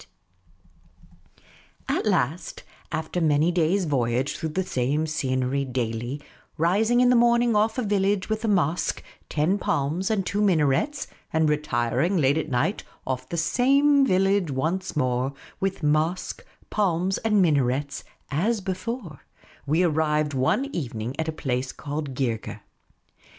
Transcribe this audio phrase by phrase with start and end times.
[1.87, 5.05] I go Miss Cay ley's Adventures At last, after many days' voyage through the same
[5.05, 6.19] scenery daily—
[6.57, 11.05] rising in the morning off a village with a mosque, ten palms, and two minarets,
[11.31, 17.39] and retiring late at night off the same village once more, with mosque, palms, and
[17.39, 19.19] minarets, as before, da capo—
[19.67, 22.59] we arrived one evening at a place called Geergeh.